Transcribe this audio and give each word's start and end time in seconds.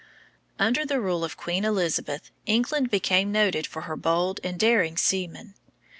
Under 0.57 0.83
the 0.83 0.99
rule 0.99 1.23
of 1.23 1.37
Queen 1.37 1.63
Elizabeth 1.63 2.31
England 2.47 2.89
became 2.89 3.31
noted 3.31 3.67
for 3.67 3.83
her 3.83 3.95
bold 3.95 4.39
and 4.43 4.57
daring 4.59 4.97
seamen. 4.97 5.53